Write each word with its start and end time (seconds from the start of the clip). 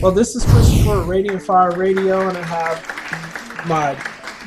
Well, 0.00 0.12
this 0.12 0.36
is 0.36 0.44
Christopher 0.44 1.02
Radiant 1.02 1.42
Fire 1.42 1.72
Radio, 1.72 2.28
and 2.28 2.38
I 2.38 2.42
have 2.44 3.66
my 3.66 4.00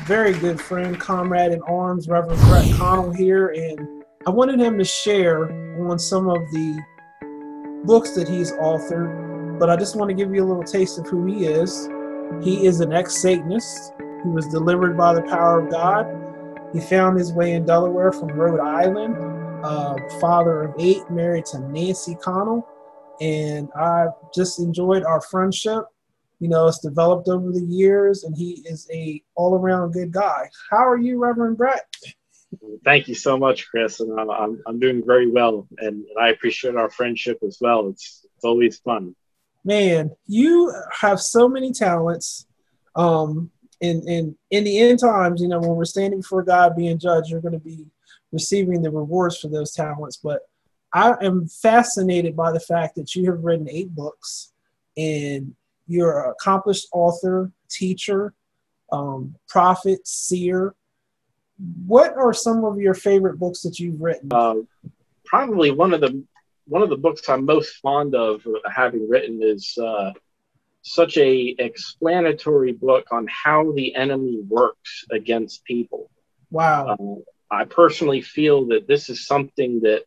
very 0.06 0.32
good 0.32 0.58
friend, 0.58 0.98
comrade 0.98 1.52
in 1.52 1.60
arms, 1.64 2.08
Reverend 2.08 2.40
Brett 2.44 2.74
Connell 2.76 3.12
here, 3.12 3.48
and 3.48 4.02
I 4.26 4.30
wanted 4.30 4.58
him 4.58 4.78
to 4.78 4.84
share 4.84 5.52
on 5.90 5.98
some 5.98 6.26
of 6.26 6.38
the 6.52 6.82
books 7.84 8.12
that 8.12 8.30
he's 8.30 8.52
authored, 8.52 9.58
but 9.58 9.68
I 9.68 9.76
just 9.76 9.94
want 9.94 10.08
to 10.08 10.14
give 10.14 10.34
you 10.34 10.42
a 10.42 10.48
little 10.48 10.62
taste 10.62 10.98
of 10.98 11.06
who 11.06 11.26
he 11.26 11.44
is. 11.44 11.86
He 12.42 12.64
is 12.64 12.80
an 12.80 12.94
ex 12.94 13.18
Satanist. 13.18 13.92
He 14.22 14.30
was 14.30 14.46
delivered 14.48 14.96
by 14.96 15.12
the 15.12 15.22
power 15.22 15.60
of 15.60 15.70
God. 15.70 16.06
He 16.72 16.80
found 16.80 17.18
his 17.18 17.34
way 17.34 17.52
in 17.52 17.66
Delaware 17.66 18.10
from 18.10 18.28
Rhode 18.28 18.60
Island. 18.60 19.16
Uh, 19.62 19.96
father 20.18 20.62
of 20.62 20.74
eight, 20.78 21.02
married 21.10 21.44
to 21.46 21.58
Nancy 21.58 22.14
Connell 22.14 22.66
and 23.20 23.68
I've 23.76 24.10
just 24.34 24.58
enjoyed 24.58 25.04
our 25.04 25.20
friendship. 25.20 25.84
You 26.40 26.48
know, 26.48 26.66
it's 26.66 26.80
developed 26.80 27.28
over 27.28 27.52
the 27.52 27.64
years, 27.64 28.24
and 28.24 28.36
he 28.36 28.64
is 28.64 28.88
a 28.92 29.22
all-around 29.36 29.92
good 29.92 30.12
guy. 30.12 30.50
How 30.70 30.88
are 30.88 30.98
you, 30.98 31.18
Reverend 31.18 31.56
Brett? 31.56 31.86
Thank 32.84 33.08
you 33.08 33.14
so 33.14 33.38
much, 33.38 33.68
Chris, 33.68 34.00
and 34.00 34.18
I'm, 34.18 34.28
I'm, 34.28 34.62
I'm 34.66 34.78
doing 34.78 35.02
very 35.06 35.30
well, 35.30 35.66
and, 35.78 36.04
and 36.04 36.18
I 36.20 36.28
appreciate 36.30 36.76
our 36.76 36.90
friendship 36.90 37.38
as 37.46 37.58
well. 37.60 37.88
It's 37.88 38.26
it's 38.34 38.44
always 38.44 38.78
fun. 38.80 39.14
Man, 39.64 40.10
you 40.26 40.74
have 41.00 41.20
so 41.20 41.48
many 41.48 41.70
talents. 41.72 42.46
Um, 42.96 43.50
and, 43.80 44.02
and 44.02 44.34
in 44.50 44.64
the 44.64 44.80
end 44.80 44.98
times, 44.98 45.40
you 45.40 45.48
know, 45.48 45.60
when 45.60 45.76
we're 45.76 45.84
standing 45.84 46.20
before 46.20 46.42
God 46.42 46.76
being 46.76 46.98
judged, 46.98 47.30
you're 47.30 47.40
going 47.40 47.52
to 47.52 47.60
be 47.60 47.86
receiving 48.32 48.82
the 48.82 48.90
rewards 48.90 49.38
for 49.38 49.48
those 49.48 49.72
talents. 49.72 50.16
But 50.16 50.40
I 50.92 51.14
am 51.22 51.46
fascinated 51.46 52.36
by 52.36 52.52
the 52.52 52.60
fact 52.60 52.96
that 52.96 53.14
you 53.14 53.30
have 53.30 53.42
written 53.42 53.68
eight 53.70 53.94
books 53.94 54.52
and 54.96 55.54
you're 55.86 56.24
an 56.24 56.30
accomplished 56.30 56.88
author, 56.92 57.50
teacher, 57.70 58.34
um, 58.92 59.34
prophet, 59.48 60.06
seer. 60.06 60.74
What 61.86 62.14
are 62.16 62.32
some 62.32 62.64
of 62.64 62.78
your 62.78 62.94
favorite 62.94 63.38
books 63.38 63.62
that 63.62 63.78
you've 63.78 64.00
written? 64.00 64.28
Uh, 64.32 64.56
probably 65.24 65.70
one 65.70 65.94
of 65.94 66.00
the 66.00 66.22
one 66.66 66.82
of 66.82 66.90
the 66.90 66.96
books 66.96 67.28
I'm 67.28 67.44
most 67.44 67.76
fond 67.76 68.14
of 68.14 68.46
having 68.72 69.08
written 69.08 69.40
is 69.42 69.76
uh, 69.82 70.12
such 70.82 71.16
a 71.16 71.54
explanatory 71.58 72.72
book 72.72 73.06
on 73.10 73.26
how 73.28 73.72
the 73.72 73.94
enemy 73.94 74.40
works 74.48 75.04
against 75.10 75.64
people. 75.64 76.10
Wow. 76.50 76.96
Uh, 76.98 77.54
I 77.54 77.64
personally 77.64 78.22
feel 78.22 78.66
that 78.66 78.86
this 78.86 79.10
is 79.10 79.26
something 79.26 79.80
that 79.80 80.04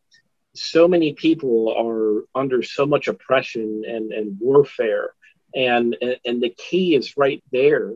so 0.55 0.87
many 0.87 1.13
people 1.13 1.73
are 1.77 2.39
under 2.39 2.63
so 2.63 2.85
much 2.85 3.07
oppression 3.07 3.83
and, 3.87 4.11
and 4.11 4.37
warfare 4.39 5.11
and, 5.55 5.95
and 6.25 6.41
the 6.41 6.49
key 6.49 6.95
is 6.95 7.17
right 7.17 7.43
there 7.51 7.93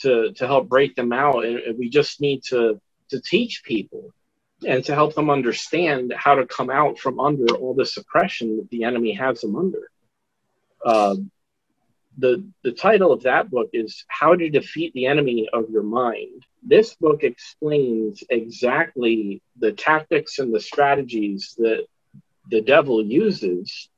to, 0.00 0.32
to 0.32 0.46
help 0.46 0.68
break 0.68 0.94
them 0.96 1.12
out 1.12 1.44
and 1.44 1.78
we 1.78 1.88
just 1.88 2.20
need 2.20 2.42
to, 2.42 2.80
to 3.10 3.20
teach 3.20 3.62
people 3.64 4.12
and 4.66 4.84
to 4.84 4.94
help 4.94 5.14
them 5.14 5.30
understand 5.30 6.12
how 6.16 6.34
to 6.34 6.46
come 6.46 6.70
out 6.70 6.98
from 6.98 7.20
under 7.20 7.46
all 7.56 7.74
this 7.74 7.96
oppression 7.96 8.56
that 8.56 8.70
the 8.70 8.84
enemy 8.84 9.12
has 9.12 9.40
them 9.40 9.56
under. 9.56 9.90
Uh, 10.84 11.16
the, 12.18 12.46
the 12.64 12.72
title 12.72 13.12
of 13.12 13.22
that 13.24 13.50
book 13.50 13.68
is 13.72 14.04
how 14.08 14.34
to 14.34 14.48
defeat 14.48 14.92
the 14.94 15.06
enemy 15.06 15.48
of 15.52 15.68
your 15.70 15.82
mind. 15.82 16.44
This 16.62 16.94
book 16.94 17.22
explains 17.22 18.24
exactly 18.30 19.42
the 19.58 19.72
tactics 19.72 20.38
and 20.38 20.54
the 20.54 20.60
strategies 20.60 21.54
that 21.58 21.86
the 22.50 22.60
devil 22.60 23.04
uses 23.04 23.88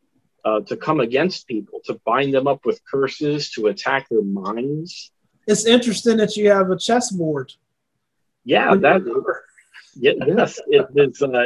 uh, 0.44 0.60
to 0.60 0.76
come 0.76 1.00
against 1.00 1.46
people, 1.46 1.80
to 1.84 1.94
bind 2.04 2.32
them 2.32 2.46
up 2.46 2.64
with 2.64 2.80
curses, 2.84 3.50
to 3.50 3.66
attack 3.66 4.08
their 4.08 4.22
minds. 4.22 5.10
It's 5.46 5.66
interesting 5.66 6.16
that 6.18 6.36
you 6.36 6.50
have 6.50 6.70
a 6.70 6.78
chessboard. 6.78 7.52
Yeah, 8.44 8.74
that 8.76 9.02
yes, 9.94 10.60
it 10.68 10.86
is 10.94 11.22
uh, 11.22 11.44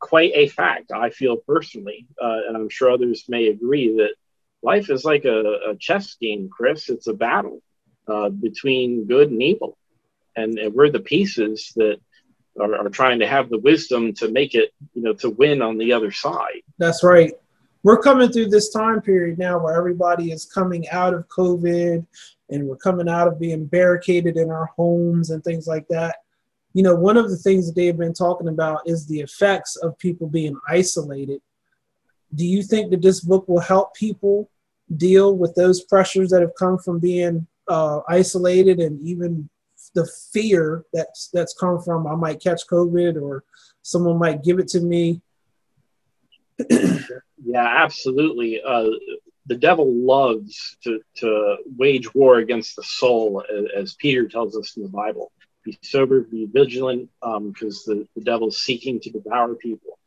quite 0.00 0.32
a 0.34 0.48
fact. 0.48 0.90
I 0.92 1.10
feel 1.10 1.36
personally, 1.36 2.06
uh, 2.20 2.40
and 2.48 2.56
I'm 2.56 2.68
sure 2.68 2.90
others 2.90 3.24
may 3.28 3.48
agree 3.48 3.96
that 3.96 4.14
life 4.62 4.90
is 4.90 5.04
like 5.04 5.24
a, 5.24 5.70
a 5.70 5.76
chess 5.76 6.14
game, 6.20 6.48
Chris. 6.48 6.88
It's 6.88 7.06
a 7.06 7.14
battle 7.14 7.62
uh, 8.08 8.30
between 8.30 9.06
good 9.06 9.30
and 9.30 9.42
evil, 9.42 9.76
and, 10.36 10.58
and 10.58 10.74
we're 10.74 10.90
the 10.90 11.00
pieces 11.00 11.72
that 11.76 11.98
are, 12.60 12.74
are 12.74 12.88
trying 12.88 13.18
to 13.20 13.26
have 13.26 13.48
the 13.48 13.58
wisdom 13.58 14.12
to 14.14 14.28
make 14.28 14.54
it, 14.54 14.72
you 14.94 15.02
know, 15.02 15.12
to 15.14 15.30
win 15.30 15.62
on 15.62 15.78
the 15.78 15.92
other 15.92 16.10
side. 16.10 16.62
That's 16.78 17.02
right. 17.02 17.32
We're 17.82 18.00
coming 18.00 18.30
through 18.30 18.48
this 18.48 18.70
time 18.70 19.00
period 19.00 19.38
now 19.38 19.58
where 19.58 19.76
everybody 19.76 20.30
is 20.30 20.44
coming 20.44 20.88
out 20.90 21.14
of 21.14 21.26
COVID 21.28 22.06
and 22.50 22.68
we're 22.68 22.76
coming 22.76 23.08
out 23.08 23.26
of 23.26 23.40
being 23.40 23.66
barricaded 23.66 24.36
in 24.36 24.50
our 24.50 24.66
homes 24.76 25.30
and 25.30 25.42
things 25.42 25.66
like 25.66 25.86
that. 25.88 26.16
You 26.74 26.82
know, 26.82 26.94
one 26.94 27.16
of 27.16 27.28
the 27.28 27.36
things 27.36 27.66
that 27.66 27.74
they've 27.74 27.96
been 27.96 28.14
talking 28.14 28.48
about 28.48 28.82
is 28.86 29.06
the 29.06 29.20
effects 29.20 29.76
of 29.76 29.98
people 29.98 30.28
being 30.28 30.56
isolated. 30.68 31.40
Do 32.34 32.46
you 32.46 32.62
think 32.62 32.90
that 32.90 33.02
this 33.02 33.20
book 33.20 33.46
will 33.48 33.60
help 33.60 33.94
people 33.94 34.48
deal 34.96 35.36
with 35.36 35.54
those 35.54 35.82
pressures 35.82 36.30
that 36.30 36.40
have 36.40 36.54
come 36.58 36.78
from 36.78 36.98
being 36.98 37.46
uh, 37.68 38.00
isolated 38.08 38.80
and 38.80 39.00
even 39.06 39.48
the 39.94 40.10
fear 40.32 40.84
that's 40.92 41.28
that's 41.32 41.54
come 41.54 41.80
from 41.80 42.06
I 42.06 42.14
might 42.14 42.42
catch 42.42 42.66
COVID 42.66 43.20
or 43.20 43.44
someone 43.82 44.18
might 44.18 44.42
give 44.42 44.58
it 44.58 44.68
to 44.68 44.80
me. 44.80 45.20
yeah, 46.70 47.84
absolutely. 47.84 48.62
Uh, 48.62 48.88
the 49.46 49.56
devil 49.56 49.92
loves 49.92 50.76
to, 50.84 51.00
to 51.16 51.56
wage 51.76 52.14
war 52.14 52.38
against 52.38 52.76
the 52.76 52.82
soul, 52.82 53.44
as, 53.76 53.94
Peter 53.94 54.28
tells 54.28 54.56
us 54.56 54.76
in 54.76 54.82
the 54.82 54.88
Bible. 54.88 55.32
Be 55.64 55.78
sober, 55.82 56.20
be 56.20 56.46
vigilant, 56.46 57.10
because 57.20 57.88
um, 57.88 57.98
the, 57.98 58.08
the 58.14 58.20
devil's 58.22 58.62
seeking 58.62 59.00
to 59.00 59.10
devour 59.10 59.54
people. 59.54 59.98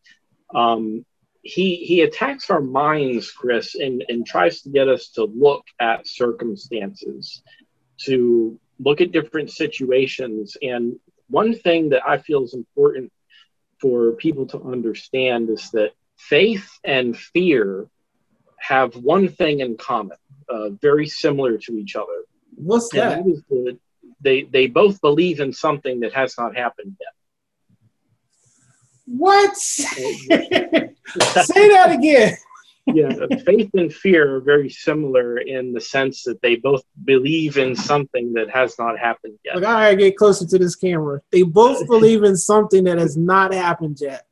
Um, 0.54 1.06
he, 1.42 1.76
he 1.76 2.02
attacks 2.02 2.50
our 2.50 2.62
minds, 2.62 3.32
Chris, 3.32 3.76
and, 3.76 4.04
and 4.10 4.26
tries 4.26 4.62
to 4.62 4.70
get 4.70 4.88
us 4.88 5.10
to 5.10 5.26
look 5.26 5.66
at 5.80 6.08
circumstances, 6.08 7.42
to 8.06 8.60
look 8.80 9.02
at 9.02 9.12
different 9.12 9.52
situations. 9.52 10.58
And 10.62 11.00
one 11.30 11.54
thing 11.56 11.90
that 11.90 12.08
I 12.08 12.18
feel 12.18 12.44
is 12.44 12.54
important 12.54 13.12
for 13.80 14.14
people 14.14 14.46
to 14.48 14.62
understand 14.64 15.50
is 15.50 15.70
that 15.72 15.92
faith 16.18 16.70
and 16.84 17.18
fear 17.18 17.88
have 18.58 18.96
one 18.96 19.28
thing 19.28 19.60
in 19.60 19.78
common, 19.78 20.18
uh, 20.50 20.70
very 20.70 21.08
similar 21.08 21.58
to 21.58 21.74
each 21.74 21.96
other. 21.96 22.24
What's 22.56 22.90
that? 22.90 23.24
that 23.24 23.44
the, 23.50 23.78
they 24.22 24.44
they 24.44 24.68
both 24.68 25.02
believe 25.02 25.40
in 25.40 25.52
something 25.52 26.00
that 26.00 26.14
has 26.14 26.36
not 26.38 26.56
happened 26.56 26.96
yet. 27.00 27.14
What? 29.06 29.56
Say 29.58 30.94
that 31.70 31.92
again 31.92 32.38
yeah, 32.88 33.10
faith 33.46 33.72
and 33.74 33.94
fear 33.94 34.36
are 34.36 34.42
very 34.42 34.70
similar 34.70 35.38
in 35.38 35.74
the 35.74 35.82
sense 35.82 36.24
that 36.24 36.42
they 36.42 36.56
both 36.56 36.84
believe 37.04 37.58
in 37.58 37.76
something 37.76 38.34
that 38.34 38.50
has 38.52 38.78
not 38.78 39.00
happened 39.00 39.40
yet. 39.44 39.56
Look, 39.56 39.66
I 39.66 39.96
get 39.96 40.18
closer 40.18 40.46
to 40.46 40.60
this 40.60 40.76
camera. 40.76 41.22
They 41.32 41.42
both 41.42 41.88
believe 41.88 42.24
in 42.24 42.38
something 42.38 42.84
that 42.84 43.00
has 43.00 43.18
not 43.18 43.54
happened 43.54 43.98
yet. 44.00 44.26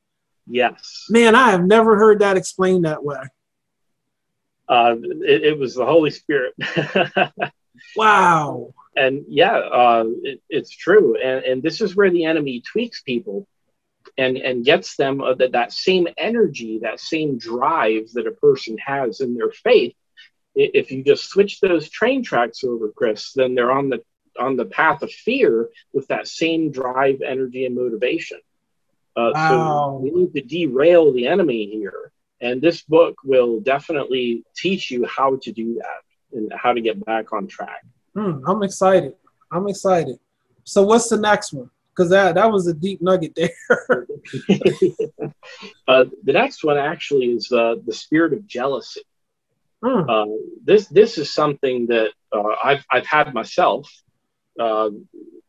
Yes. 0.46 1.06
Man, 1.10 1.36
I 1.36 1.52
have 1.52 1.66
never 1.66 1.98
heard 1.98 2.20
that 2.20 2.38
explained 2.38 2.86
that 2.86 3.04
way. 3.04 3.22
Uh, 4.70 4.96
it, 5.02 5.44
it 5.44 5.58
was 5.58 5.76
the 5.76 5.86
Holy 5.86 6.12
Spirit. 6.12 6.54
wow. 7.96 8.74
And 8.96 9.26
yeah, 9.28 9.56
uh, 9.56 10.06
it, 10.24 10.42
it's 10.50 10.70
true. 10.70 11.18
And, 11.18 11.44
and 11.44 11.64
this 11.64 11.82
is 11.82 11.96
where 11.96 12.12
the 12.12 12.26
enemy 12.26 12.62
tweaks 12.62 13.02
people 13.02 13.48
and 14.18 14.38
and 14.38 14.66
gets 14.66 14.96
them 14.96 15.22
uh, 15.22 15.34
that 15.36 15.54
that 15.54 15.72
same 15.72 16.08
energy, 16.18 16.80
that 16.80 17.00
same 17.00 17.38
drive 17.38 18.12
that 18.14 18.28
a 18.28 18.32
person 18.32 18.78
has 18.78 19.22
in 19.22 19.36
their 19.36 19.52
faith. 19.52 19.96
If 20.56 20.92
you 20.92 21.04
just 21.04 21.30
switch 21.30 21.60
those 21.60 21.90
train 21.90 22.24
tracks 22.24 22.64
over, 22.64 22.90
Chris, 22.90 23.34
then 23.34 23.56
they're 23.56 23.72
on 23.72 23.90
the 23.90 24.04
on 24.40 24.56
the 24.56 24.66
path 24.66 25.02
of 25.02 25.12
fear 25.12 25.70
with 25.94 26.08
that 26.08 26.28
same 26.28 26.72
drive, 26.72 27.22
energy, 27.22 27.66
and 27.66 27.76
motivation. 27.76 28.40
Uh, 29.16 29.32
wow. 29.34 29.50
So 29.50 29.98
we 30.04 30.12
need 30.12 30.34
to 30.34 30.42
derail 30.42 31.12
the 31.12 31.28
enemy 31.28 31.70
here, 31.70 32.12
and 32.42 32.62
this 32.62 32.82
book 32.82 33.16
will 33.24 33.60
definitely 33.62 34.44
teach 34.56 34.92
you 34.92 35.06
how 35.06 35.38
to 35.38 35.52
do 35.52 35.76
that 35.76 36.38
and 36.38 36.52
how 36.56 36.74
to 36.74 36.82
get 36.82 37.04
back 37.06 37.34
on 37.34 37.48
track. 37.48 37.84
Hmm, 38.16 38.44
I'm 38.48 38.64
excited. 38.64 39.14
I'm 39.52 39.68
excited. 39.68 40.20
So, 40.64 40.84
what's 40.84 41.10
the 41.10 41.18
next 41.18 41.54
one? 41.54 41.70
Because 41.96 42.10
that 42.10 42.36
that 42.36 42.52
was 42.52 42.68
a 42.68 42.74
deep 42.74 43.02
nugget 43.02 43.36
there. 43.36 43.50
uh, 45.88 46.06
the 46.24 46.34
next 46.34 46.64
one 46.64 46.78
actually 46.78 47.28
is 47.28 47.52
uh, 47.52 47.76
the 47.86 47.94
spirit 47.94 48.34
of 48.34 48.48
jealousy. 48.48 49.02
Hmm. 49.84 50.10
Uh, 50.10 50.26
this 50.64 50.88
this 50.88 51.18
is 51.18 51.32
something 51.32 51.88
that 51.88 52.12
uh, 52.32 52.56
I've 52.64 52.86
I've 52.90 53.06
had 53.06 53.34
myself 53.34 53.90
uh, 54.60 54.90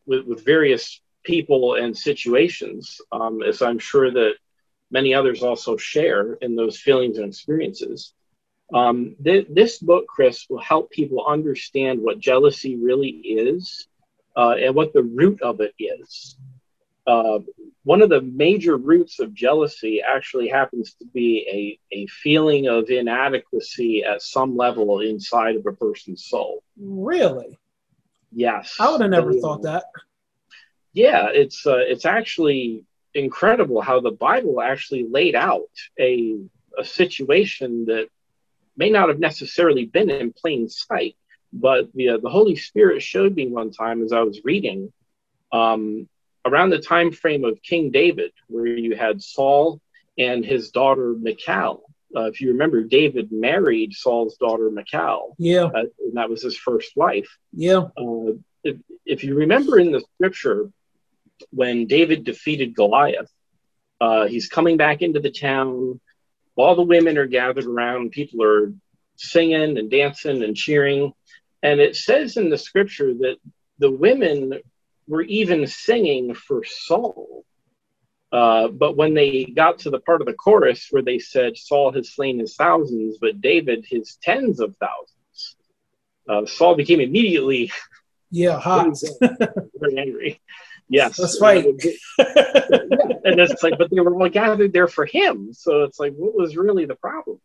with 0.05 0.25
with 0.25 0.45
various 0.45 1.01
people 1.23 1.75
and 1.75 1.97
situations, 1.97 3.01
um, 3.11 3.41
as 3.41 3.61
I'm 3.61 3.79
sure 3.79 4.11
that 4.11 4.33
many 4.91 5.13
others 5.13 5.41
also 5.41 5.77
share 5.77 6.33
in 6.33 6.55
those 6.55 6.77
feelings 6.79 7.17
and 7.17 7.27
experiences. 7.27 8.13
Um, 8.73 9.15
th- 9.23 9.47
this 9.49 9.77
book, 9.79 10.05
Chris, 10.07 10.45
will 10.49 10.61
help 10.61 10.91
people 10.91 11.25
understand 11.25 12.01
what 12.01 12.19
jealousy 12.19 12.75
really 12.75 13.09
is 13.09 13.87
uh, 14.35 14.55
and 14.59 14.75
what 14.75 14.93
the 14.93 15.03
root 15.03 15.41
of 15.41 15.61
it 15.61 15.73
is. 15.79 16.37
Uh, 17.07 17.39
one 17.83 18.01
of 18.01 18.09
the 18.09 18.21
major 18.21 18.77
roots 18.77 19.19
of 19.19 19.33
jealousy 19.33 20.01
actually 20.01 20.47
happens 20.47 20.95
to 20.95 21.05
be 21.05 21.79
a, 21.91 21.95
a 21.95 22.07
feeling 22.07 22.67
of 22.67 22.89
inadequacy 22.89 24.03
at 24.03 24.23
some 24.23 24.57
level 24.57 25.01
inside 25.01 25.55
of 25.55 25.65
a 25.67 25.71
person's 25.71 26.25
soul. 26.25 26.63
Really? 26.77 27.59
Yes. 28.31 28.75
I 28.79 28.91
would 28.91 29.01
have 29.01 29.11
never 29.11 29.33
thought 29.33 29.61
that. 29.63 29.85
Yeah, 30.93 31.27
it's 31.31 31.67
uh, 31.67 31.77
it's 31.77 32.05
actually 32.05 32.85
incredible 33.13 33.81
how 33.81 33.99
the 33.99 34.11
Bible 34.11 34.61
actually 34.61 35.05
laid 35.09 35.35
out 35.35 35.69
a 35.99 36.37
a 36.77 36.83
situation 36.83 37.85
that 37.85 38.07
may 38.77 38.89
not 38.89 39.09
have 39.09 39.19
necessarily 39.19 39.85
been 39.85 40.09
in 40.09 40.33
plain 40.33 40.67
sight, 40.69 41.15
but 41.55 41.91
the 41.93 42.09
uh, 42.09 42.17
the 42.17 42.29
Holy 42.29 42.55
Spirit 42.55 43.01
showed 43.01 43.35
me 43.35 43.47
one 43.47 43.71
time 43.71 44.03
as 44.03 44.11
I 44.11 44.21
was 44.21 44.41
reading 44.43 44.91
um, 45.51 46.07
around 46.45 46.69
the 46.69 46.79
time 46.79 47.11
frame 47.11 47.45
of 47.45 47.61
King 47.61 47.91
David, 47.91 48.31
where 48.47 48.67
you 48.67 48.95
had 48.95 49.23
Saul 49.23 49.79
and 50.17 50.45
his 50.45 50.71
daughter 50.71 51.15
Michal. 51.17 51.83
Uh, 52.15 52.25
if 52.25 52.41
you 52.41 52.51
remember, 52.51 52.83
David 52.83 53.31
married 53.31 53.93
Saul's 53.93 54.37
daughter 54.37 54.69
Michal. 54.69 55.35
Yeah. 55.37 55.65
Uh, 55.65 55.85
and 55.99 56.15
that 56.15 56.29
was 56.29 56.41
his 56.41 56.57
first 56.57 56.95
wife. 56.95 57.37
Yeah. 57.51 57.87
Uh, 57.97 58.33
if, 58.63 58.77
if, 59.05 59.23
you 59.23 59.35
remember 59.35 59.79
in 59.79 59.91
the 59.91 60.03
scripture, 60.15 60.69
when 61.51 61.87
David 61.87 62.23
defeated 62.23 62.75
Goliath, 62.75 63.29
uh, 63.99 64.27
he's 64.27 64.47
coming 64.47 64.77
back 64.77 65.01
into 65.01 65.19
the 65.19 65.31
town. 65.31 65.99
All 66.55 66.75
the 66.75 66.83
women 66.83 67.17
are 67.17 67.25
gathered 67.25 67.65
around. 67.65 68.11
People 68.11 68.43
are 68.43 68.73
singing 69.17 69.77
and 69.77 69.91
dancing 69.91 70.43
and 70.43 70.55
cheering. 70.55 71.11
And 71.65 71.81
it 71.81 71.95
says 71.95 72.37
in 72.37 72.51
the 72.51 72.59
scripture 72.59 73.15
that 73.15 73.37
the 73.79 73.89
women 73.89 74.59
were 75.07 75.23
even 75.23 75.65
singing 75.65 76.35
for 76.35 76.63
Saul. 76.63 77.43
Uh, 78.31 78.67
but 78.67 78.95
when 78.95 79.15
they 79.15 79.45
got 79.45 79.79
to 79.79 79.89
the 79.89 79.99
part 79.99 80.21
of 80.21 80.27
the 80.27 80.33
chorus 80.33 80.89
where 80.91 81.01
they 81.01 81.17
said, 81.17 81.57
Saul 81.57 81.91
has 81.93 82.13
slain 82.13 82.37
his 82.37 82.55
thousands, 82.55 83.17
but 83.19 83.41
David 83.41 83.83
his 83.89 84.15
tens 84.21 84.59
of 84.59 84.75
thousands, 84.77 85.55
uh, 86.29 86.45
Saul 86.45 86.75
became 86.75 86.99
immediately 86.99 87.71
yeah, 88.29 88.59
hot. 88.59 88.95
very 89.79 89.97
angry. 89.97 90.39
Yes. 90.87 91.17
Let's 91.17 91.39
fight. 91.39 91.65
and 91.65 93.39
it's 93.39 93.63
like, 93.63 93.79
but 93.79 93.89
they 93.89 94.01
were 94.01 94.13
all 94.13 94.29
gathered 94.29 94.71
there 94.71 94.87
for 94.87 95.07
him. 95.07 95.51
So 95.51 95.81
it's 95.81 95.99
like, 95.99 96.13
what 96.13 96.35
was 96.35 96.57
really 96.57 96.85
the 96.85 96.93
problem? 96.93 97.41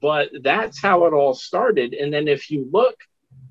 But 0.00 0.28
that's 0.44 0.80
how 0.80 1.06
it 1.06 1.12
all 1.12 1.34
started. 1.34 1.92
And 1.92 2.14
then 2.14 2.28
if 2.28 2.52
you 2.52 2.68
look 2.70 2.94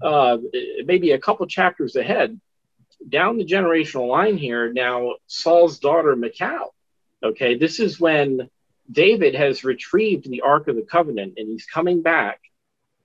uh, 0.04 0.38
maybe 0.86 1.12
a 1.12 1.20
couple 1.20 1.46
chapters 1.48 1.96
ahead, 1.96 2.40
down 3.08 3.38
the 3.38 3.46
generational 3.46 4.08
line 4.08 4.38
here, 4.38 4.72
now 4.72 5.16
Saul's 5.28 5.80
daughter, 5.80 6.16
Michal. 6.16 6.74
Okay, 7.22 7.56
this 7.58 7.80
is 7.80 8.00
when 8.00 8.50
David 8.92 9.36
has 9.36 9.64
retrieved 9.64 10.30
the 10.30 10.42
Ark 10.42 10.68
of 10.68 10.76
the 10.76 10.82
Covenant 10.82 11.36
and 11.38 11.48
he's 11.48 11.66
coming 11.66 12.02
back. 12.02 12.40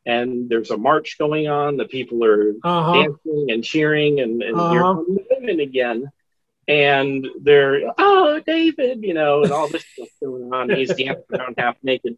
And 0.07 0.49
there's 0.49 0.71
a 0.71 0.77
march 0.77 1.19
going 1.19 1.49
on. 1.49 1.77
The 1.77 1.85
people 1.85 2.25
are 2.25 2.55
uh-huh. 2.65 2.95
dancing 2.95 3.51
and 3.51 3.63
cheering, 3.63 4.21
and, 4.21 4.43
and 4.43 4.57
uh-huh. 4.57 4.73
you're 4.73 5.05
women 5.31 5.61
again. 5.61 6.11
And 6.67 7.27
they're, 7.41 7.93
oh, 7.99 8.41
David, 8.47 9.03
you 9.03 9.13
know, 9.13 9.43
and 9.43 9.53
all 9.53 9.69
this 9.69 9.85
stuff 9.93 10.09
going 10.23 10.51
on. 10.53 10.71
He's 10.71 10.95
dancing 10.95 11.25
around 11.33 11.57
half 11.59 11.77
naked. 11.83 12.17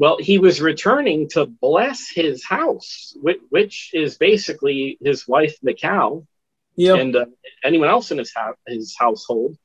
Well, 0.00 0.16
he 0.18 0.38
was 0.38 0.62
returning 0.62 1.28
to 1.32 1.44
bless 1.44 2.08
his 2.08 2.42
house, 2.42 3.14
which, 3.20 3.40
which 3.50 3.90
is 3.92 4.16
basically 4.16 4.96
his 5.04 5.28
wife, 5.28 5.58
Michal, 5.62 6.26
yep. 6.74 6.98
and 6.98 7.14
uh, 7.14 7.26
anyone 7.62 7.90
else 7.90 8.10
in 8.10 8.16
his, 8.16 8.32
ha- 8.32 8.54
his 8.66 8.96
household. 8.98 9.58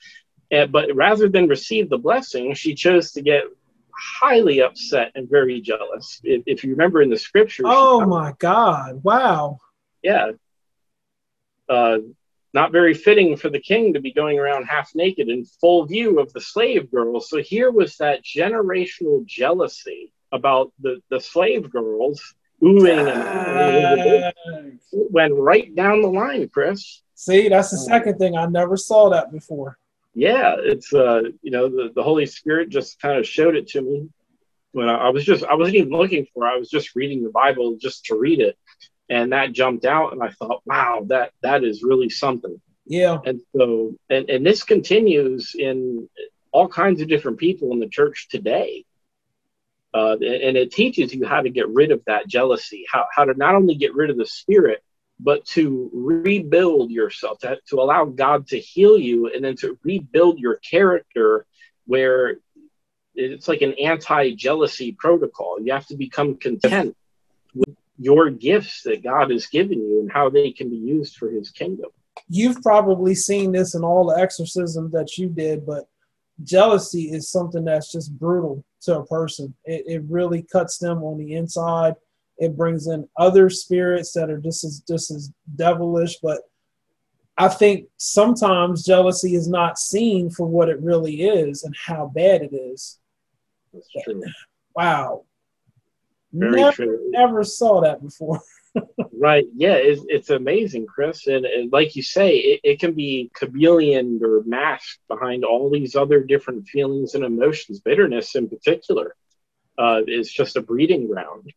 Uh, 0.51 0.65
but 0.65 0.93
rather 0.93 1.29
than 1.29 1.47
receive 1.47 1.89
the 1.89 1.97
blessing, 1.97 2.53
she 2.53 2.75
chose 2.75 3.13
to 3.13 3.21
get 3.21 3.43
highly 4.19 4.61
upset 4.61 5.13
and 5.15 5.29
very 5.29 5.61
jealous. 5.61 6.19
If, 6.21 6.43
if 6.45 6.65
you 6.65 6.71
remember 6.71 7.01
in 7.01 7.09
the 7.09 7.17
scripture. 7.17 7.63
Oh 7.65 8.05
my 8.05 8.33
God! 8.37 9.01
Wow. 9.05 9.59
Yeah. 10.03 10.31
Uh, 11.69 11.99
not 12.53 12.73
very 12.73 12.93
fitting 12.93 13.37
for 13.37 13.49
the 13.49 13.61
king 13.61 13.93
to 13.93 14.01
be 14.01 14.11
going 14.11 14.37
around 14.37 14.65
half 14.65 14.93
naked 14.95 15.29
in 15.29 15.45
full 15.45 15.85
view 15.85 16.19
of 16.19 16.33
the 16.33 16.41
slave 16.41 16.91
girls. 16.91 17.29
So 17.29 17.37
here 17.41 17.71
was 17.71 17.95
that 17.97 18.25
generational 18.25 19.25
jealousy 19.25 20.11
about 20.31 20.71
the, 20.79 21.01
the 21.09 21.19
slave 21.19 21.69
girls 21.69 22.35
oohing 22.61 23.07
and 23.07 24.79
went 24.91 25.33
right 25.33 25.73
down 25.75 26.01
the 26.01 26.07
line, 26.07 26.49
Chris. 26.49 27.01
See, 27.15 27.49
that's 27.49 27.71
the 27.71 27.77
second 27.77 28.17
thing. 28.17 28.35
I 28.37 28.45
never 28.45 28.77
saw 28.77 29.09
that 29.09 29.31
before. 29.31 29.77
Yeah, 30.13 30.55
it's 30.57 30.93
uh, 30.93 31.23
you 31.41 31.51
know, 31.51 31.67
the, 31.67 31.91
the 31.93 32.03
Holy 32.03 32.25
Spirit 32.25 32.69
just 32.69 32.99
kind 33.01 33.19
of 33.19 33.27
showed 33.27 33.55
it 33.55 33.67
to 33.69 33.81
me 33.81 34.09
when 34.71 34.89
I, 34.89 34.95
I 34.95 35.09
was 35.09 35.25
just 35.25 35.43
I 35.45 35.55
wasn't 35.55 35.77
even 35.77 35.91
looking 35.91 36.27
for 36.33 36.45
it. 36.45 36.53
I 36.53 36.57
was 36.57 36.69
just 36.69 36.95
reading 36.95 37.23
the 37.23 37.29
Bible 37.29 37.77
just 37.79 38.05
to 38.05 38.15
read 38.15 38.39
it. 38.39 38.57
And 39.09 39.33
that 39.33 39.53
jumped 39.53 39.85
out 39.85 40.13
and 40.13 40.23
I 40.23 40.29
thought, 40.29 40.61
wow, 40.65 41.05
that 41.07 41.31
that 41.41 41.63
is 41.63 41.83
really 41.83 42.09
something. 42.09 42.59
Yeah. 42.85 43.19
And 43.25 43.41
so 43.55 43.95
and, 44.09 44.29
and 44.29 44.45
this 44.45 44.63
continues 44.63 45.55
in 45.57 46.09
all 46.51 46.67
kinds 46.67 47.01
of 47.01 47.07
different 47.07 47.37
people 47.37 47.71
in 47.71 47.79
the 47.79 47.87
church 47.87 48.27
today. 48.29 48.85
Uh, 49.95 50.11
and 50.15 50.57
it 50.57 50.73
teaches 50.73 51.13
you 51.15 51.25
how 51.25 51.39
to 51.39 51.49
get 51.49 51.69
rid 51.69 51.89
of 51.89 52.03
that 52.05 52.27
jealousy, 52.27 52.83
how, 52.91 53.05
how 53.15 53.23
to 53.23 53.33
not 53.35 53.55
only 53.55 53.75
get 53.75 53.95
rid 53.95 54.09
of 54.09 54.17
the 54.17 54.25
spirit, 54.25 54.83
but 55.21 55.45
to 55.45 55.89
rebuild 55.93 56.91
yourself, 56.91 57.39
to, 57.39 57.57
to 57.65 57.77
allow 57.77 58.03
God 58.03 58.45
to 58.47 58.59
heal 58.59 58.97
you, 58.97 59.31
and 59.33 59.41
then 59.41 59.55
to 59.55 59.79
rebuild 59.83 60.37
your 60.37 60.57
character 60.57 61.45
where 61.85 62.39
it's 63.13 63.47
like 63.47 63.61
an 63.61 63.73
anti 63.81 64.35
jealousy 64.35 64.91
protocol. 64.91 65.59
You 65.61 65.71
have 65.71 65.87
to 65.87 65.95
become 65.95 66.35
content 66.35 66.97
with 67.53 67.73
your 67.97 68.29
gifts 68.29 68.81
that 68.83 69.01
God 69.01 69.31
has 69.31 69.47
given 69.47 69.79
you 69.79 70.01
and 70.01 70.11
how 70.11 70.29
they 70.29 70.51
can 70.51 70.69
be 70.69 70.75
used 70.75 71.15
for 71.15 71.29
his 71.29 71.51
kingdom. 71.51 71.89
You've 72.27 72.61
probably 72.61 73.15
seen 73.15 73.53
this 73.53 73.75
in 73.75 73.85
all 73.85 74.07
the 74.07 74.19
exorcisms 74.19 74.91
that 74.91 75.17
you 75.17 75.29
did, 75.29 75.65
but 75.65 75.87
jealousy 76.43 77.11
is 77.11 77.29
something 77.29 77.65
that's 77.65 77.91
just 77.91 78.17
brutal 78.17 78.63
to 78.81 78.99
a 78.99 79.05
person. 79.05 79.53
It, 79.65 79.83
it 79.87 80.03
really 80.09 80.43
cuts 80.43 80.77
them 80.77 81.03
on 81.03 81.17
the 81.17 81.33
inside. 81.33 81.95
It 82.37 82.57
brings 82.57 82.87
in 82.87 83.07
other 83.17 83.49
spirits 83.49 84.11
that 84.13 84.29
are 84.29 84.37
just 84.37 84.63
as 84.63 84.81
just 84.87 85.11
as 85.11 85.31
devilish. 85.55 86.17
But 86.21 86.41
I 87.37 87.47
think 87.47 87.87
sometimes 87.97 88.85
jealousy 88.85 89.35
is 89.35 89.47
not 89.47 89.77
seen 89.77 90.29
for 90.29 90.47
what 90.47 90.69
it 90.69 90.81
really 90.81 91.23
is 91.23 91.63
and 91.63 91.75
how 91.75 92.11
bad 92.13 92.41
it 92.41 92.53
is. 92.53 92.99
That's 93.73 93.89
true. 94.03 94.23
Wow. 94.75 95.23
Very 96.33 96.61
never, 96.61 96.75
true. 96.75 97.07
never 97.11 97.43
saw 97.43 97.81
that 97.81 98.01
before. 98.01 98.41
right. 99.17 99.45
Yeah, 99.55 99.75
it's, 99.75 100.01
it's 100.07 100.29
amazing, 100.29 100.85
Chris. 100.87 101.27
And, 101.27 101.45
and 101.45 101.71
like 101.71 101.95
you 101.95 102.03
say, 102.03 102.35
it, 102.37 102.59
it 102.63 102.79
can 102.79 102.93
be 102.93 103.31
chameleon 103.33 104.19
or 104.23 104.43
masked 104.45 104.99
behind 105.07 105.43
all 105.43 105.69
these 105.69 105.95
other 105.95 106.21
different 106.21 106.67
feelings 106.67 107.15
and 107.15 107.23
emotions. 107.23 107.79
Bitterness, 107.79 108.35
in 108.35 108.49
particular, 108.49 109.15
uh, 109.77 110.01
is 110.07 110.31
just 110.31 110.57
a 110.57 110.61
breeding 110.61 111.07
ground. 111.07 111.51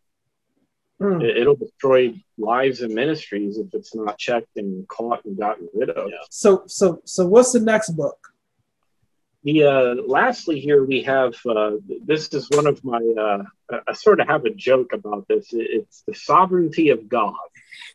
Mm. 1.00 1.22
It, 1.22 1.46
will 1.46 1.54
destroy 1.54 2.12
lives 2.38 2.80
and 2.80 2.92
ministries 2.92 3.56
if 3.56 3.72
it's 3.72 3.94
not 3.94 4.18
checked 4.18 4.56
and 4.56 4.86
caught 4.88 5.24
and 5.24 5.38
gotten 5.38 5.68
rid 5.72 5.90
of. 5.90 6.10
So, 6.28 6.64
so, 6.66 7.00
so, 7.04 7.24
what's 7.24 7.52
the 7.52 7.60
next 7.60 7.90
book? 7.90 8.18
The 9.44 9.64
uh, 9.64 9.94
lastly 10.06 10.58
here 10.58 10.84
we 10.84 11.02
have 11.02 11.34
uh, 11.48 11.72
this 12.04 12.32
is 12.34 12.48
one 12.50 12.66
of 12.66 12.82
my 12.84 12.98
uh, 12.98 13.42
I 13.86 13.92
sort 13.92 14.18
of 14.20 14.26
have 14.26 14.44
a 14.44 14.50
joke 14.50 14.92
about 14.92 15.28
this. 15.28 15.48
It's 15.52 16.02
the 16.06 16.14
sovereignty 16.14 16.90
of 16.90 17.08
God, 17.08 17.34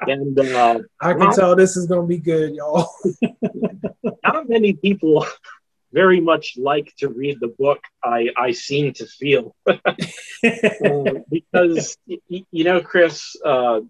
and 0.00 0.38
uh, 0.38 0.78
I 0.98 1.12
can 1.12 1.18
not, 1.18 1.34
tell 1.34 1.56
this 1.56 1.76
is 1.76 1.86
going 1.86 2.02
to 2.02 2.06
be 2.06 2.18
good, 2.18 2.54
y'all. 2.54 2.88
not 4.24 4.48
many 4.48 4.72
people 4.72 5.26
very 5.92 6.20
much 6.20 6.56
like 6.56 6.94
to 6.96 7.08
read 7.08 7.38
the 7.40 7.54
book. 7.58 7.80
I 8.02 8.30
I 8.36 8.52
seem 8.52 8.94
to 8.94 9.06
feel 9.06 9.54
uh, 9.66 9.76
because 11.30 11.98
you 12.06 12.64
know, 12.64 12.80
Chris 12.80 13.36
uh, 13.44 13.80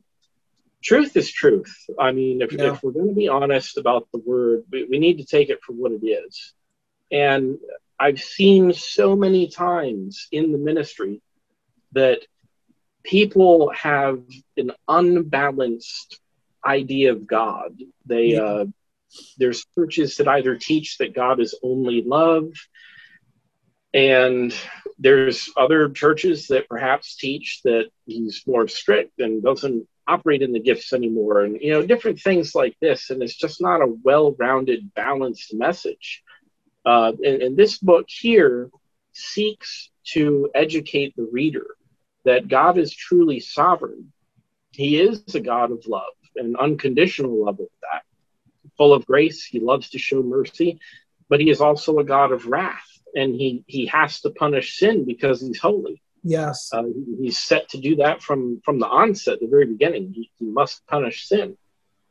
truth 0.83 1.17
is 1.17 1.31
truth. 1.31 1.73
I 1.99 2.13
mean, 2.13 2.43
if, 2.43 2.53
yeah. 2.53 2.73
if 2.73 2.83
we're 2.83 2.93
going 2.93 3.09
to 3.09 3.15
be 3.15 3.29
honest 3.29 3.79
about 3.79 4.09
the 4.13 4.19
word, 4.19 4.65
we, 4.71 4.85
we 4.85 4.99
need 4.99 5.19
to 5.19 5.25
take 5.25 5.49
it 5.49 5.63
for 5.63 5.73
what 5.73 5.93
it 5.93 6.05
is. 6.05 6.55
And 7.11 7.59
I've 7.99 8.21
seen 8.21 8.73
so 8.73 9.15
many 9.17 9.49
times 9.49 10.29
in 10.33 10.53
the 10.53 10.59
ministry 10.59 11.23
that 11.93 12.21
people 13.05 13.71
have 13.71 14.23
an 14.57 14.73
unbalanced 14.89 16.21
idea 16.65 17.13
of 17.13 17.27
God. 17.27 17.79
They, 18.07 18.27
yeah. 18.29 18.43
uh, 18.43 18.65
there's 19.39 19.65
churches 19.75 20.17
that 20.17 20.29
either 20.29 20.57
teach 20.57 20.99
that 20.99 21.15
God 21.15 21.41
is 21.41 21.55
only 21.63 22.03
love, 22.03 22.53
And 23.95 24.55
there's 24.99 25.51
other 25.57 25.91
churches 25.91 26.47
that 26.49 26.69
perhaps 26.69 27.17
teach 27.17 27.61
that 27.65 27.91
he's 28.07 28.43
more 28.47 28.67
strict 28.69 29.21
and 29.21 29.43
doesn't 29.43 29.87
operate 30.07 30.43
in 30.43 30.53
the 30.53 30.61
gifts 30.61 30.93
anymore, 30.93 31.43
and 31.43 31.61
you 31.61 31.73
know, 31.73 31.87
different 31.87 32.21
things 32.21 32.55
like 32.55 32.77
this. 32.81 33.11
And 33.11 33.23
it's 33.23 33.37
just 33.37 33.61
not 33.61 33.83
a 33.83 33.95
well-rounded, 34.03 34.95
balanced 34.95 35.55
message. 35.55 36.23
Uh, 36.85 37.13
and, 37.25 37.43
and 37.43 37.57
this 37.57 37.79
book 37.79 38.07
here 38.09 38.71
seeks 39.13 39.91
to 40.05 40.51
educate 40.55 41.15
the 41.17 41.29
reader 41.31 41.67
that 42.25 42.49
God 42.49 42.79
is 42.79 42.95
truly 42.95 43.41
sovereign. 43.41 44.13
He 44.73 45.01
is 45.01 45.23
a 45.35 45.41
God 45.41 45.71
of 45.71 45.87
love, 45.87 46.15
an 46.37 46.57
unconditional 46.59 47.45
love 47.45 47.61
of 47.61 47.69
that. 47.83 48.03
Full 48.79 48.95
of 48.95 49.07
grace, 49.07 49.45
he 49.45 49.61
loves 49.61 49.91
to 49.91 49.99
show 49.99 50.23
mercy, 50.23 50.81
but 51.29 51.41
he 51.41 51.51
is 51.51 51.61
also 51.61 51.99
a 51.99 52.05
God 52.05 52.33
of 52.33 52.47
wrath, 52.47 52.89
and 53.15 53.35
he 53.35 53.65
he 53.67 53.87
has 53.87 54.21
to 54.23 54.31
punish 54.31 54.79
sin 54.79 55.05
because 55.05 55.41
he's 55.41 55.61
holy. 55.61 56.02
Yes, 56.25 56.71
uh, 56.73 56.85
he's 57.21 57.39
set 57.39 57.69
to 57.71 57.79
do 57.79 57.97
that 57.97 58.23
from 58.23 58.61
from 58.65 58.79
the 58.79 58.87
onset, 58.87 59.41
the 59.41 59.49
very 59.49 59.67
beginning. 59.67 60.13
He, 60.13 60.31
he 60.39 60.47
must 60.47 60.87
punish 60.87 61.27
sin. 61.27 61.57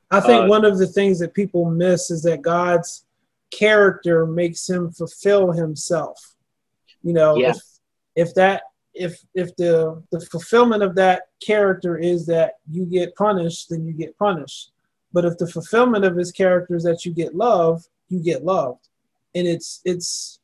I 0.09 0.19
think 0.19 0.43
uh, 0.43 0.47
one 0.47 0.65
of 0.65 0.77
the 0.77 0.87
things 0.87 1.19
that 1.19 1.33
people 1.33 1.69
miss 1.69 2.11
is 2.11 2.21
that 2.23 2.41
God's 2.41 3.05
character 3.51 4.25
makes 4.25 4.69
him 4.69 4.91
fulfill 4.91 5.53
himself. 5.53 6.35
You 7.03 7.13
know, 7.13 7.39
if, 7.39 7.57
if 8.15 8.33
that 8.35 8.63
if 8.93 9.23
if 9.33 9.55
the 9.55 10.03
the 10.11 10.19
fulfillment 10.19 10.83
of 10.83 10.95
that 10.95 11.29
character 11.45 11.97
is 11.97 12.25
that 12.25 12.55
you 12.69 12.85
get 12.85 13.15
punished, 13.15 13.69
then 13.69 13.85
you 13.85 13.93
get 13.93 14.17
punished. 14.17 14.71
But 15.13 15.25
if 15.25 15.37
the 15.37 15.47
fulfillment 15.47 16.03
of 16.03 16.15
his 16.15 16.31
character 16.31 16.75
is 16.75 16.83
that 16.83 17.05
you 17.05 17.13
get 17.13 17.35
love, 17.35 17.85
you 18.09 18.21
get 18.21 18.43
loved. 18.43 18.89
And 19.33 19.47
it's 19.47 19.81
it's 19.85 20.40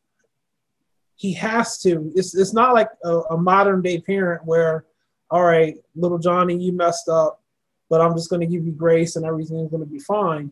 he 1.18 1.34
has 1.34 1.80
to. 1.80 2.12
It's 2.16 2.36
it's 2.36 2.54
not 2.54 2.74
like 2.74 2.90
a, 3.04 3.20
a 3.32 3.38
modern 3.38 3.82
day 3.82 4.00
parent 4.00 4.46
where, 4.46 4.86
all 5.30 5.44
right, 5.44 5.76
little 5.96 6.20
Johnny, 6.20 6.56
you 6.56 6.72
messed 6.72 7.10
up, 7.10 7.42
but 7.90 8.02
I'm 8.02 8.16
just 8.16 8.30
going 8.30 8.40
to 8.40 8.48
give 8.48 8.66
you 8.66 8.72
grace 8.72 9.16
and 9.16 9.26
everything 9.26 9.58
is 9.58 9.70
going 9.70 9.84
to 9.84 9.90
be 9.90 10.00
fine. 10.00 10.52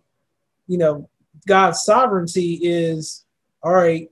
You 0.67 0.79
know, 0.79 1.09
God's 1.47 1.83
sovereignty 1.83 2.59
is 2.63 3.25
all 3.61 3.73
right. 3.73 4.09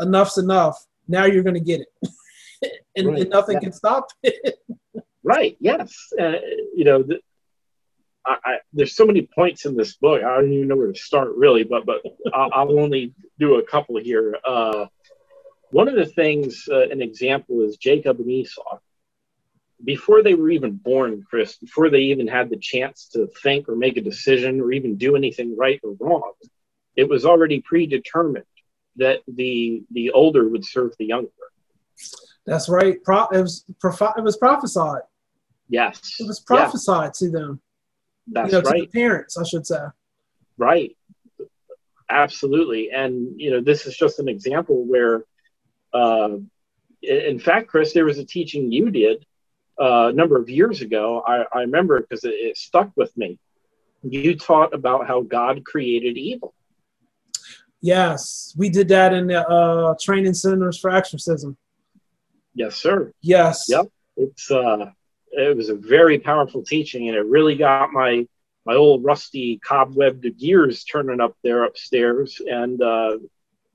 Enough's 0.00 0.38
enough. 0.38 0.86
Now 1.06 1.26
you're 1.26 1.42
going 1.42 1.54
to 1.54 1.60
get 1.60 1.82
it. 1.82 2.72
and, 2.96 3.08
right. 3.08 3.20
and 3.20 3.30
nothing 3.30 3.54
yeah. 3.54 3.60
can 3.60 3.72
stop 3.72 4.08
it. 4.22 4.58
right. 5.22 5.56
Yes. 5.60 5.94
Uh, 6.18 6.32
you 6.74 6.84
know, 6.84 7.02
the, 7.02 7.20
I, 8.26 8.36
I, 8.44 8.54
there's 8.72 8.96
so 8.96 9.06
many 9.06 9.28
points 9.34 9.64
in 9.66 9.76
this 9.76 9.96
book. 9.96 10.22
I 10.22 10.36
don't 10.36 10.52
even 10.52 10.68
know 10.68 10.76
where 10.76 10.92
to 10.92 10.98
start, 10.98 11.32
really. 11.36 11.64
But 11.64 11.86
but 11.86 12.02
I'll, 12.32 12.50
I'll 12.52 12.80
only 12.80 13.14
do 13.38 13.56
a 13.56 13.62
couple 13.62 13.98
here. 13.98 14.36
Uh, 14.46 14.86
one 15.70 15.88
of 15.88 15.96
the 15.96 16.06
things, 16.06 16.68
uh, 16.70 16.88
an 16.88 17.02
example, 17.02 17.62
is 17.62 17.76
Jacob 17.76 18.20
and 18.20 18.30
Esau. 18.30 18.78
Before 19.84 20.22
they 20.22 20.34
were 20.34 20.50
even 20.50 20.76
born, 20.76 21.24
Chris, 21.28 21.56
before 21.56 21.90
they 21.90 21.98
even 21.98 22.28
had 22.28 22.48
the 22.48 22.56
chance 22.56 23.08
to 23.12 23.28
think 23.42 23.68
or 23.68 23.76
make 23.76 23.96
a 23.96 24.00
decision 24.00 24.60
or 24.60 24.72
even 24.72 24.96
do 24.96 25.16
anything 25.16 25.56
right 25.56 25.80
or 25.82 25.96
wrong, 26.00 26.32
it 26.96 27.08
was 27.08 27.26
already 27.26 27.60
predetermined 27.60 28.46
that 28.96 29.20
the 29.26 29.82
the 29.90 30.10
older 30.12 30.48
would 30.48 30.64
serve 30.64 30.92
the 30.98 31.06
younger. 31.06 31.28
That's 32.46 32.68
right. 32.68 33.02
Pro- 33.02 33.28
it 33.28 33.40
was 33.40 33.64
it 33.68 34.22
was 34.22 34.36
prophesied. 34.36 35.02
Yes. 35.68 36.16
It 36.20 36.26
was 36.26 36.40
prophesied 36.40 37.12
yeah. 37.20 37.26
to 37.26 37.30
them. 37.30 37.60
That's 38.26 38.52
you 38.52 38.62
know, 38.62 38.70
right. 38.70 38.92
Parents, 38.92 39.36
I 39.38 39.44
should 39.44 39.66
say. 39.66 39.80
Right. 40.56 40.96
Absolutely. 42.08 42.90
And 42.90 43.40
you 43.40 43.50
know, 43.50 43.60
this 43.60 43.86
is 43.86 43.96
just 43.96 44.18
an 44.18 44.28
example 44.28 44.84
where, 44.84 45.24
uh, 45.92 46.36
in 47.02 47.38
fact, 47.38 47.68
Chris, 47.68 47.92
there 47.92 48.04
was 48.04 48.18
a 48.18 48.24
teaching 48.24 48.72
you 48.72 48.90
did 48.90 49.26
uh, 49.80 50.08
a 50.08 50.12
number 50.12 50.36
of 50.36 50.48
years 50.48 50.80
ago. 50.80 51.22
I, 51.26 51.44
I 51.52 51.60
remember 51.60 52.00
because 52.00 52.24
it, 52.24 52.34
it 52.34 52.56
stuck 52.56 52.90
with 52.96 53.16
me. 53.16 53.38
You 54.02 54.36
taught 54.36 54.74
about 54.74 55.06
how 55.06 55.22
God 55.22 55.64
created 55.64 56.16
evil. 56.16 56.54
Yes, 57.80 58.54
we 58.56 58.70
did 58.70 58.88
that 58.88 59.12
in 59.12 59.26
the 59.26 59.46
uh, 59.46 59.94
training 60.00 60.34
centers 60.34 60.78
for 60.78 60.90
exorcism. 60.90 61.56
Yes, 62.54 62.76
sir. 62.76 63.12
Yes. 63.20 63.66
Yep. 63.68 63.86
It's 64.16 64.50
uh, 64.50 64.90
it 65.36 65.56
was 65.56 65.68
a 65.68 65.74
very 65.74 66.18
powerful 66.18 66.62
teaching, 66.62 67.08
and 67.08 67.16
it 67.16 67.26
really 67.26 67.56
got 67.56 67.92
my 67.92 68.26
my 68.66 68.74
old 68.74 69.04
rusty 69.04 69.60
cobwebbed 69.66 70.38
gears 70.38 70.84
turning 70.84 71.20
up 71.20 71.36
there 71.42 71.64
upstairs. 71.64 72.40
And 72.46 72.80
uh, 72.80 73.18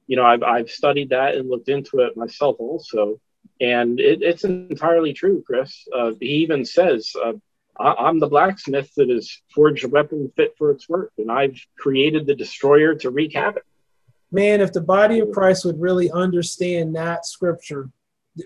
you 0.07 0.15
know, 0.15 0.25
I've 0.25 0.43
I've 0.43 0.69
studied 0.69 1.09
that 1.09 1.35
and 1.35 1.49
looked 1.49 1.69
into 1.69 1.99
it 1.99 2.17
myself 2.17 2.55
also, 2.59 3.19
and 3.61 3.99
it, 3.99 4.21
it's 4.21 4.43
entirely 4.43 5.13
true, 5.13 5.43
Chris. 5.45 5.87
Uh, 5.95 6.11
he 6.19 6.27
even 6.27 6.65
says. 6.65 7.13
Uh, 7.23 7.33
I'm 7.81 8.19
the 8.19 8.27
blacksmith 8.27 8.93
that 8.95 9.07
has 9.07 9.41
forged 9.55 9.85
a 9.85 9.87
weapon 9.87 10.29
fit 10.35 10.53
for 10.57 10.69
its 10.71 10.89
work, 10.89 11.13
and 11.17 11.31
I've 11.31 11.57
created 11.77 12.25
the 12.25 12.35
destroyer 12.35 12.93
to 12.95 13.09
wreak 13.09 13.35
havoc. 13.35 13.63
Man, 14.31 14.59
if 14.59 14.73
the 14.73 14.81
body 14.81 15.19
of 15.19 15.31
Christ 15.31 15.63
would 15.63 15.79
really 15.79 16.11
understand 16.11 16.93
that 16.97 17.25
scripture, 17.25 17.89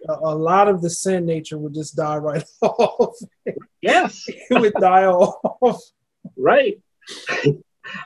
a 0.07 0.35
lot 0.35 0.67
of 0.67 0.81
the 0.81 0.89
sin 0.89 1.25
nature 1.25 1.57
would 1.57 1.73
just 1.73 1.95
die 1.95 2.17
right 2.17 2.43
off. 2.61 3.15
Yes, 3.81 4.25
it 4.27 4.59
would 4.59 4.73
die 4.73 5.05
off. 5.05 5.79
Right. 6.37 6.79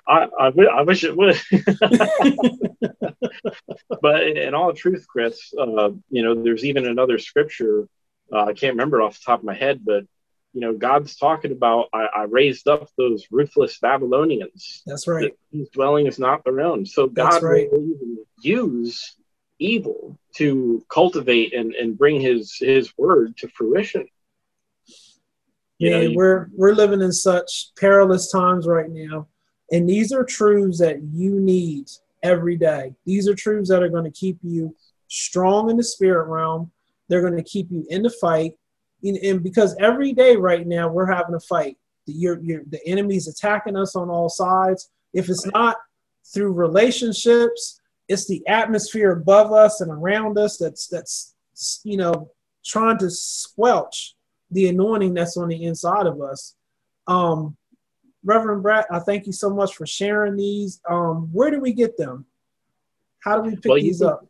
I, 0.07 0.27
I, 0.39 0.47
I, 0.47 0.81
wish 0.81 1.03
it 1.03 1.15
would. 1.15 1.39
but 4.01 4.23
in 4.23 4.55
all 4.55 4.73
truth, 4.73 5.05
Chris, 5.07 5.53
uh, 5.57 5.91
you 6.09 6.23
know, 6.23 6.43
there's 6.43 6.65
even 6.65 6.87
another 6.87 7.19
scripture. 7.19 7.87
Uh, 8.31 8.45
I 8.45 8.53
can't 8.53 8.73
remember 8.73 9.01
off 9.01 9.19
the 9.19 9.25
top 9.25 9.39
of 9.39 9.45
my 9.45 9.53
head, 9.53 9.81
but 9.85 10.05
you 10.53 10.61
know, 10.61 10.73
God's 10.73 11.15
talking 11.15 11.51
about 11.51 11.89
I, 11.93 12.05
I 12.05 12.23
raised 12.23 12.67
up 12.67 12.89
those 12.97 13.27
ruthless 13.29 13.77
Babylonians. 13.79 14.81
That's 14.87 15.07
right. 15.07 15.31
Whose 15.51 15.69
dwelling 15.69 16.07
is 16.07 16.17
not 16.17 16.43
their 16.43 16.61
own. 16.61 16.85
So 16.85 17.05
God 17.05 17.43
right. 17.43 17.71
will 17.71 18.25
use 18.41 19.15
evil 19.59 20.17
to 20.35 20.85
cultivate 20.89 21.53
and, 21.53 21.73
and 21.75 21.97
bring 21.97 22.21
his 22.21 22.57
his 22.59 22.95
word 22.97 23.37
to 23.37 23.47
fruition. 23.49 24.07
Yeah, 25.79 25.99
you 25.99 26.09
know, 26.09 26.15
we're 26.15 26.49
we're 26.53 26.73
living 26.73 27.01
in 27.01 27.11
such 27.11 27.71
perilous 27.77 28.31
times 28.31 28.67
right 28.67 28.89
now. 28.89 29.27
And 29.71 29.87
these 29.87 30.11
are 30.11 30.23
truths 30.23 30.79
that 30.79 31.01
you 31.03 31.39
need 31.39 31.89
every 32.23 32.55
day. 32.55 32.95
These 33.05 33.27
are 33.27 33.35
truths 33.35 33.69
that 33.69 33.83
are 33.83 33.89
going 33.89 34.05
to 34.05 34.11
keep 34.11 34.37
you 34.41 34.75
strong 35.07 35.69
in 35.69 35.77
the 35.77 35.83
spirit 35.83 36.27
realm. 36.27 36.71
They're 37.07 37.21
going 37.21 37.35
to 37.35 37.43
keep 37.43 37.71
you 37.71 37.85
in 37.89 38.03
the 38.03 38.09
fight. 38.09 38.53
And, 39.03 39.17
and 39.17 39.43
because 39.43 39.75
every 39.79 40.13
day 40.13 40.35
right 40.35 40.65
now 40.65 40.89
we're 40.89 41.11
having 41.11 41.35
a 41.35 41.39
fight. 41.39 41.77
The, 42.05 42.13
you're, 42.13 42.41
you're, 42.41 42.63
the 42.69 42.85
enemy's 42.87 43.27
attacking 43.27 43.75
us 43.75 43.95
on 43.95 44.09
all 44.09 44.29
sides. 44.29 44.89
If 45.13 45.29
it's 45.29 45.45
not 45.47 45.77
through 46.33 46.53
relationships, 46.53 47.76
it's 48.07 48.27
the 48.27 48.45
atmosphere 48.47 49.11
above 49.11 49.51
us 49.51 49.81
and 49.81 49.91
around 49.91 50.37
us 50.37 50.57
that's 50.57 50.87
that's 50.87 51.35
you 51.83 51.97
know 51.97 52.31
trying 52.65 52.97
to 52.97 53.09
squelch 53.09 54.15
the 54.51 54.67
anointing 54.69 55.13
that's 55.13 55.37
on 55.37 55.49
the 55.49 55.63
inside 55.63 56.05
of 56.05 56.21
us. 56.21 56.55
Um, 57.07 57.57
Reverend 58.23 58.63
Brett, 58.63 58.85
I 58.91 58.99
thank 58.99 59.25
you 59.25 59.31
so 59.31 59.49
much 59.49 59.75
for 59.75 59.85
sharing 59.85 60.35
these. 60.35 60.81
Um, 60.89 61.29
where 61.31 61.49
do 61.49 61.59
we 61.59 61.73
get 61.73 61.97
them? 61.97 62.25
How 63.23 63.41
do 63.41 63.49
we 63.49 63.55
pick 63.55 63.65
well, 63.65 63.75
these 63.75 63.99
can, 63.99 64.07
up? 64.07 64.27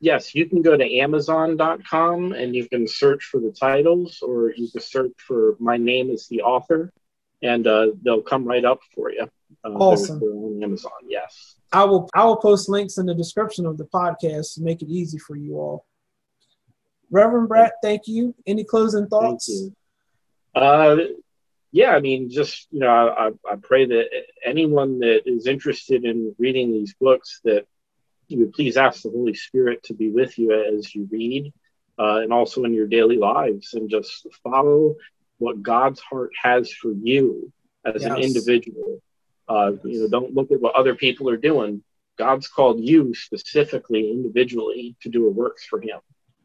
Yes, 0.00 0.34
you 0.34 0.46
can 0.46 0.62
go 0.62 0.76
to 0.76 0.98
Amazon.com 0.98 2.32
and 2.32 2.54
you 2.54 2.68
can 2.68 2.86
search 2.86 3.24
for 3.24 3.40
the 3.40 3.50
titles, 3.50 4.20
or 4.22 4.52
you 4.54 4.70
can 4.70 4.80
search 4.80 5.12
for 5.18 5.56
my 5.58 5.76
name 5.76 6.10
as 6.10 6.26
the 6.28 6.42
author, 6.42 6.92
and 7.42 7.66
uh, 7.66 7.88
they'll 8.02 8.22
come 8.22 8.44
right 8.44 8.64
up 8.64 8.80
for 8.94 9.10
you. 9.10 9.28
Uh, 9.64 9.68
awesome. 9.70 10.20
They're, 10.20 10.28
they're 10.28 10.38
on 10.38 10.62
Amazon, 10.62 10.92
yes. 11.08 11.57
I 11.72 11.84
will 11.84 12.08
I 12.14 12.24
will 12.24 12.36
post 12.36 12.68
links 12.68 12.98
in 12.98 13.06
the 13.06 13.14
description 13.14 13.66
of 13.66 13.76
the 13.76 13.84
podcast 13.84 14.54
to 14.54 14.62
make 14.62 14.82
it 14.82 14.88
easy 14.88 15.18
for 15.18 15.36
you 15.36 15.58
all. 15.58 15.84
Reverend 17.10 17.48
Brett, 17.48 17.74
thank 17.82 18.02
you. 18.06 18.34
Any 18.46 18.64
closing 18.64 19.06
thoughts? 19.06 19.50
Uh, 20.54 20.96
yeah, 21.72 21.90
I 21.90 22.00
mean, 22.00 22.30
just 22.30 22.68
you 22.70 22.80
know, 22.80 22.88
I, 22.88 23.30
I 23.50 23.56
pray 23.56 23.86
that 23.86 24.08
anyone 24.44 25.00
that 25.00 25.22
is 25.26 25.46
interested 25.46 26.04
in 26.04 26.34
reading 26.38 26.72
these 26.72 26.94
books 26.94 27.40
that 27.44 27.66
you 28.28 28.40
would 28.40 28.52
please 28.52 28.76
ask 28.76 29.02
the 29.02 29.10
Holy 29.10 29.34
Spirit 29.34 29.82
to 29.84 29.94
be 29.94 30.10
with 30.10 30.38
you 30.38 30.52
as 30.52 30.94
you 30.94 31.08
read, 31.10 31.52
uh, 31.98 32.20
and 32.22 32.32
also 32.32 32.64
in 32.64 32.74
your 32.74 32.86
daily 32.86 33.16
lives, 33.16 33.74
and 33.74 33.90
just 33.90 34.26
follow 34.42 34.96
what 35.38 35.62
God's 35.62 36.00
heart 36.00 36.30
has 36.42 36.72
for 36.72 36.92
you 36.92 37.52
as 37.84 38.02
yes. 38.02 38.10
an 38.10 38.18
individual 38.18 39.00
uh, 39.48 39.72
you 39.84 40.02
know, 40.02 40.08
don't 40.08 40.34
look 40.34 40.50
at 40.50 40.60
what 40.60 40.74
other 40.74 40.94
people 40.94 41.28
are 41.28 41.36
doing. 41.36 41.82
God's 42.18 42.48
called 42.48 42.80
you 42.80 43.14
specifically, 43.14 44.10
individually, 44.10 44.96
to 45.02 45.08
do 45.08 45.26
a 45.26 45.30
works 45.30 45.64
for 45.64 45.80
Him. 45.80 46.00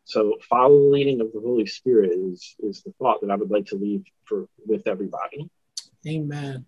So 0.06 0.38
follow 0.50 0.80
the 0.80 0.90
leading 0.90 1.22
of 1.22 1.32
the 1.34 1.40
Holy 1.40 1.66
Spirit 1.66 2.12
is 2.12 2.56
is 2.60 2.84
the 2.84 2.94
thought 3.00 3.22
that 3.22 3.32
I 3.32 3.36
would 3.36 3.52
like 3.52 3.66
to 3.68 3.76
leave 3.76 4.04
for 4.26 4.48
with 4.66 4.88
everybody. 4.88 5.50
Amen. 6.08 6.66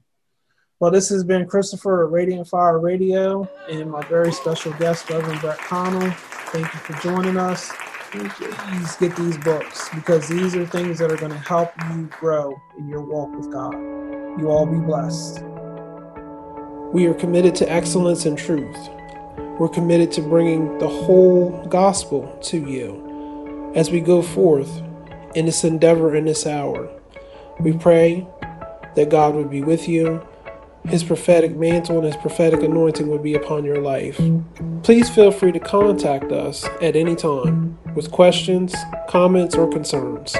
Well, 0.79 0.91
this 0.91 1.09
has 1.09 1.23
been 1.23 1.47
Christopher 1.47 2.05
at 2.05 2.11
Radiant 2.11 2.47
Fire 2.47 2.79
Radio 2.79 3.49
and 3.69 3.89
my 3.89 4.01
very 4.07 4.31
special 4.31 4.73
guest, 4.73 5.09
Reverend 5.09 5.39
Brett 5.39 5.57
Connell. 5.57 6.11
Thank 6.51 6.73
you 6.73 6.79
for 6.79 6.93
joining 7.01 7.37
us. 7.37 7.71
Please 8.11 8.95
get 8.97 9.15
these 9.15 9.37
books 9.39 9.89
because 9.93 10.27
these 10.27 10.55
are 10.55 10.65
things 10.65 10.99
that 10.99 11.11
are 11.11 11.17
going 11.17 11.31
to 11.31 11.37
help 11.37 11.71
you 11.91 12.09
grow 12.19 12.55
in 12.77 12.87
your 12.87 13.01
walk 13.01 13.33
with 13.35 13.51
God. 13.51 13.73
You 14.39 14.49
all 14.49 14.65
be 14.65 14.79
blessed. 14.79 15.54
We 16.95 17.05
are 17.07 17.13
committed 17.13 17.55
to 17.55 17.69
excellence 17.69 18.25
and 18.25 18.37
truth. 18.37 18.77
We're 19.59 19.67
committed 19.67 20.13
to 20.13 20.21
bringing 20.21 20.77
the 20.77 20.87
whole 20.87 21.67
gospel 21.67 22.39
to 22.43 22.57
you 22.57 23.73
as 23.75 23.91
we 23.91 23.99
go 23.99 24.21
forth 24.21 24.81
in 25.35 25.45
this 25.45 25.65
endeavor 25.65 26.15
in 26.15 26.23
this 26.23 26.47
hour. 26.47 26.89
We 27.59 27.73
pray 27.73 28.25
that 28.95 29.09
God 29.09 29.35
would 29.35 29.49
be 29.49 29.61
with 29.61 29.89
you, 29.89 30.25
His 30.85 31.03
prophetic 31.03 31.53
mantle 31.57 31.97
and 31.97 32.05
His 32.05 32.15
prophetic 32.15 32.63
anointing 32.63 33.09
would 33.09 33.23
be 33.23 33.33
upon 33.33 33.65
your 33.65 33.81
life. 33.81 34.17
Please 34.83 35.09
feel 35.09 35.31
free 35.31 35.51
to 35.51 35.59
contact 35.59 36.31
us 36.31 36.63
at 36.81 36.95
any 36.95 37.17
time 37.17 37.77
with 37.93 38.09
questions, 38.09 38.73
comments, 39.09 39.55
or 39.55 39.69
concerns. 39.69 40.33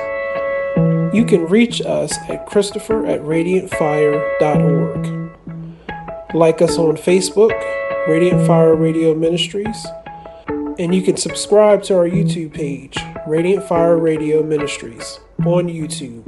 You 1.13 1.25
can 1.27 1.47
reach 1.47 1.81
us 1.81 2.17
at 2.29 2.45
Christopher 2.45 3.05
at 3.05 3.19
radiantfire.org. 3.23 5.24
Like 6.35 6.61
us 6.61 6.77
on 6.77 6.97
Facebook, 6.97 7.53
Radiant 8.09 8.45
Fire 8.45 8.75
Radio 8.75 9.15
Ministries, 9.15 9.87
and 10.77 10.93
you 10.93 11.01
can 11.01 11.15
subscribe 11.15 11.81
to 11.83 11.95
our 11.95 12.09
YouTube 12.09 12.53
page, 12.53 12.97
Radiant 13.25 13.63
Fire 13.69 13.95
Radio 13.95 14.43
Ministries, 14.43 15.21
on 15.45 15.69
YouTube. 15.69 16.25